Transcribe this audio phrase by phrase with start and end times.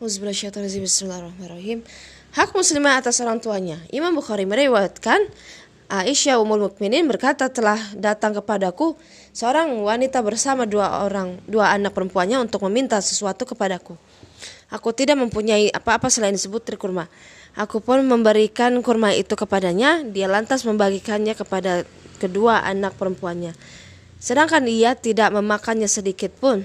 [0.00, 1.84] Bismillahirrahmanirrahim.
[2.32, 3.76] Hak muslimah atas orang tuanya.
[3.92, 5.28] Imam Bukhari meriwayatkan
[5.92, 8.96] Aisyah Ummul Mukminin berkata telah datang kepadaku
[9.36, 13.92] seorang wanita bersama dua orang dua anak perempuannya untuk meminta sesuatu kepadaku.
[14.72, 17.04] Aku tidak mempunyai apa-apa selain disebut kurma.
[17.52, 20.00] Aku pun memberikan kurma itu kepadanya.
[20.00, 21.84] Dia lantas membagikannya kepada
[22.16, 23.52] kedua anak perempuannya.
[24.16, 26.64] Sedangkan ia tidak memakannya sedikit pun.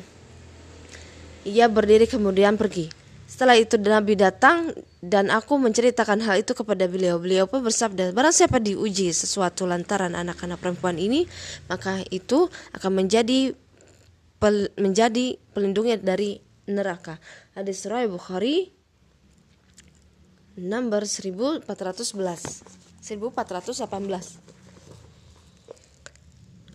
[1.44, 3.04] Ia berdiri kemudian pergi.
[3.36, 4.72] Setelah itu Nabi datang
[5.04, 7.20] dan aku menceritakan hal itu kepada beliau.
[7.20, 11.28] Beliau pun bersabda, barang siapa diuji sesuatu lantaran anak-anak perempuan ini,
[11.68, 13.52] maka itu akan menjadi
[14.40, 17.20] pel, menjadi pelindungnya dari neraka.
[17.60, 18.72] Hadis riwayat Bukhari
[20.56, 22.16] nomor 1411.
[23.04, 24.40] 1418.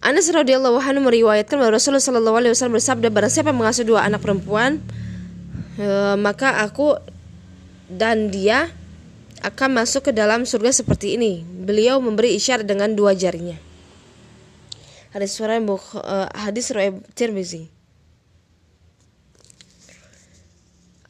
[0.05, 4.21] Anas radhiyallahu anhu meriwayatkan bahwa Rasulullah sallallahu alaihi wasallam bersabda barang siapa mengasuh dua anak
[4.21, 4.85] perempuan
[5.81, 5.89] e,
[6.21, 7.01] maka aku
[7.89, 8.69] dan dia
[9.41, 11.41] akan masuk ke dalam surga seperti ini.
[11.41, 13.57] Beliau memberi isyarat dengan dua jarinya.
[15.11, 15.67] Hadis riwayat
[16.37, 17.81] hadis riwayat Tirmizi.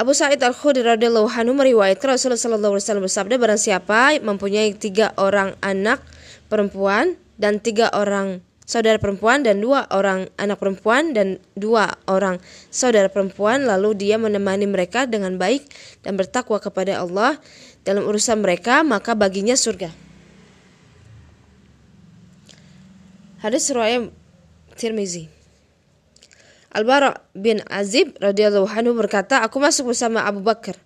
[0.01, 5.13] Abu Sa'id Al-Khudri radhiyallahu anhu meriwayatkan Rasulullah sallallahu alaihi wasallam bersabda barang siapa mempunyai tiga
[5.21, 6.01] orang anak
[6.49, 12.39] perempuan dan tiga orang saudara perempuan dan dua orang anak perempuan dan dua orang
[12.71, 15.67] saudara perempuan lalu dia menemani mereka dengan baik
[16.07, 17.35] dan bertakwa kepada Allah
[17.83, 19.91] dalam urusan mereka maka baginya surga.
[23.43, 24.15] Hadis riwayat
[24.79, 25.27] Tirmizi.
[26.71, 30.79] Al-Bara bin Azib radhiyallahu anhu berkata, "Aku masuk bersama Abu Bakar.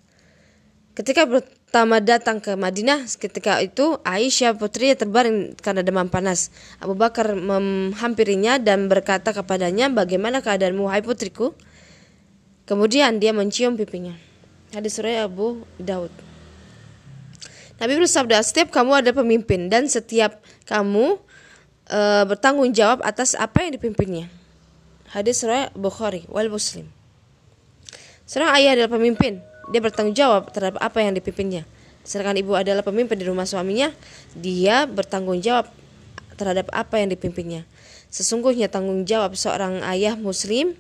[0.97, 1.29] Ketika
[1.75, 6.55] pertama datang ke Madinah, ketika itu Aisyah putrinya terbaring karena demam panas.
[6.79, 11.51] Abu Bakar menghampirinya dan berkata kepadanya, "Bagaimana keadaanmu, hai putriku?"
[12.71, 14.15] Kemudian dia mencium pipinya.
[14.71, 16.15] Hadis riwayat Abu Daud.
[17.83, 20.39] Nabi bersabda, "Setiap kamu ada pemimpin dan setiap
[20.71, 21.19] kamu
[21.91, 21.99] e,
[22.31, 24.31] bertanggung jawab atas apa yang dipimpinnya."
[25.11, 26.87] Hadis riwayat Bukhari wal Muslim.
[28.31, 31.65] Seorang ayah adalah pemimpin, dia bertanggung jawab terhadap apa yang dipimpinnya.
[32.05, 33.89] Sedangkan ibu adalah pemimpin di rumah suaminya,
[34.37, 35.73] dia bertanggung jawab
[36.37, 37.65] terhadap apa yang dipimpinnya.
[38.13, 40.77] Sesungguhnya tanggung jawab seorang ayah muslim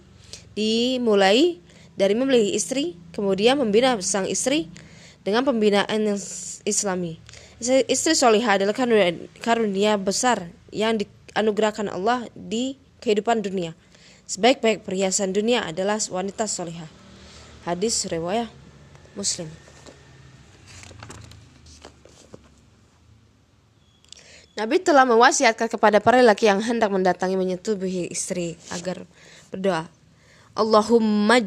[0.52, 1.58] dimulai
[1.96, 4.68] dari membeli istri, kemudian membina sang istri
[5.24, 6.20] dengan pembinaan yang
[6.68, 7.18] islami.
[7.64, 8.76] Istri solihah adalah
[9.40, 13.72] karunia besar yang dianugerahkan Allah di kehidupan dunia.
[14.28, 16.90] Sebaik-baik perhiasan dunia adalah wanita solihah.
[17.64, 18.52] Hadis riwayat
[19.14, 19.48] Muslim.
[24.54, 29.02] Nabi telah mewasiatkan kepada para laki yang hendak mendatangi menyetubuhi istri agar
[29.50, 29.90] berdoa.
[30.54, 31.42] Allahumma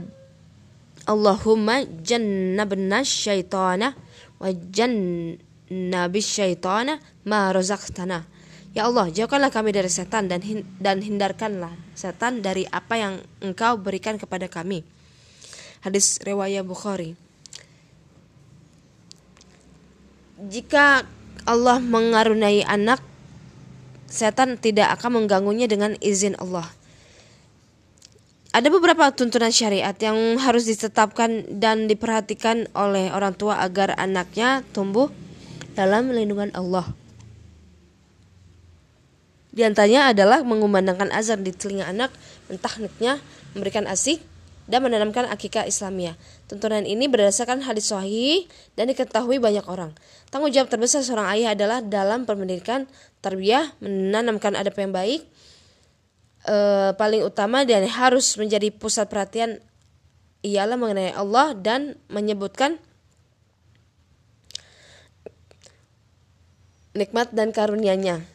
[1.07, 3.95] Allahumma jannabna syaitana
[4.43, 8.27] wa jannabis syaitana ma razaqtana.
[8.75, 10.43] Ya Allah, jauhkanlah kami dari setan dan
[10.83, 14.83] dan hindarkanlah setan dari apa yang Engkau berikan kepada kami.
[15.79, 17.26] Hadis riwayat Bukhari.
[20.37, 21.01] Jika
[21.49, 23.01] Allah mengaruniai anak,
[24.05, 26.69] setan tidak akan mengganggunya dengan izin Allah.
[28.53, 35.09] Ada beberapa tuntunan syariat yang harus ditetapkan dan diperhatikan oleh orang tua agar anaknya tumbuh
[35.73, 36.85] dalam lindungan Allah.
[39.49, 42.13] Di antaranya adalah mengumandangkan azan di telinga anak,
[42.45, 43.17] mentahniknya,
[43.57, 44.21] memberikan asik,
[44.67, 46.19] dan menanamkan akikah Islamiyah.
[46.51, 48.45] Tuntunan ini berdasarkan hadis sahih
[48.75, 49.95] dan diketahui banyak orang.
[50.27, 52.85] Tanggung jawab terbesar seorang ayah adalah dalam pendidikan
[53.23, 55.23] tarbiyah, menanamkan adab yang baik.
[56.43, 56.55] E,
[56.99, 59.63] paling utama dan harus menjadi pusat perhatian
[60.43, 62.77] ialah mengenai Allah dan menyebutkan
[66.91, 68.25] nikmat dan karunia-Nya.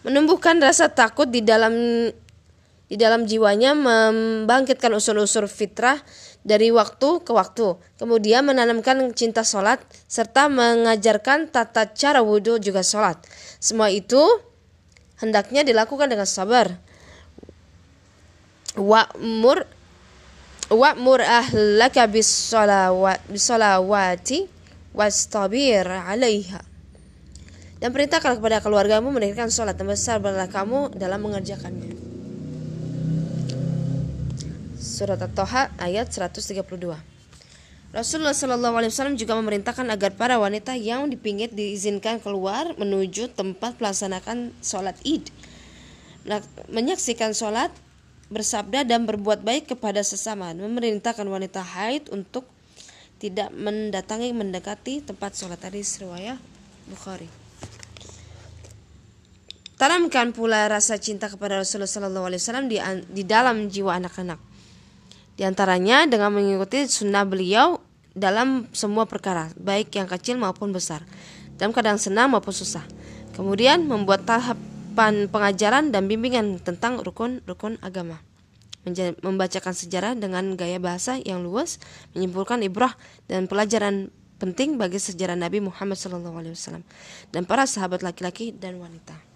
[0.00, 1.76] Menumbuhkan rasa takut di dalam
[2.90, 6.02] di dalam jiwanya membangkitkan unsur-unsur fitrah
[6.42, 7.78] dari waktu ke waktu.
[8.02, 9.78] Kemudian menanamkan cinta sholat
[10.10, 13.22] serta mengajarkan tata cara wudhu juga sholat.
[13.62, 14.18] Semua itu
[15.22, 16.82] hendaknya dilakukan dengan sabar.
[18.74, 19.66] Wa'mur
[20.70, 22.10] wa'mur ahlaka
[23.30, 24.50] bisolawati
[24.90, 26.58] wastabir alaiha.
[27.78, 32.09] Dan perintahkan kepada keluargamu mendirikan sholat dan bersabarlah kamu dalam mengerjakannya.
[35.00, 36.60] Surat At-Toha ayat 132.
[37.88, 43.80] Rasulullah Shallallahu Alaihi Wasallam juga memerintahkan agar para wanita yang dipinggir diizinkan keluar menuju tempat
[43.80, 45.32] melaksanakan sholat id,
[46.68, 47.72] menyaksikan sholat
[48.28, 52.44] bersabda dan berbuat baik kepada sesama, memerintahkan wanita haid untuk
[53.16, 56.36] tidak mendatangi mendekati tempat sholat hadis riwayat
[56.92, 57.32] Bukhari.
[59.80, 62.76] Tanamkan pula rasa cinta kepada Rasulullah SAW di,
[63.08, 64.49] di dalam jiwa anak-anak.
[65.40, 67.80] Di antaranya dengan mengikuti sunnah beliau
[68.12, 71.00] dalam semua perkara, baik yang kecil maupun besar,
[71.56, 72.84] dalam keadaan senang maupun susah.
[73.32, 78.20] Kemudian membuat tahapan pengajaran dan bimbingan tentang rukun-rukun agama
[79.24, 81.80] membacakan sejarah dengan gaya bahasa yang luas,
[82.16, 82.96] menyimpulkan ibrah
[83.28, 84.08] dan pelajaran
[84.40, 86.80] penting bagi sejarah Nabi Muhammad SAW
[87.28, 89.29] dan para sahabat laki-laki dan wanita.